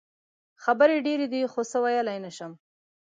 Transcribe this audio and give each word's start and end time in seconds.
خبرې 0.63 0.97
ډېرې 1.05 1.25
دي 1.33 1.41
خو 1.51 1.61
څه 1.71 1.77
ویلې 1.83 2.17
نه 2.25 2.31
شم. 2.37 2.51